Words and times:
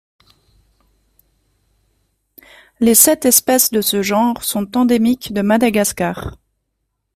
Les 2.79 2.95
sept 2.95 3.25
espèces 3.25 3.69
de 3.69 3.81
ce 3.81 4.01
genre 4.01 4.43
sont 4.43 4.75
endémiques 4.75 5.31
de 5.31 5.43
Madagascar. 5.43 6.37